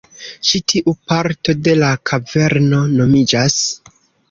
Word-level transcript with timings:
Ĉi 0.51 0.61
tiu 0.71 0.93
parto 1.11 1.55
de 1.67 1.77
la 1.83 1.91
kaverno 2.13 2.83
nomiĝas 2.97 3.63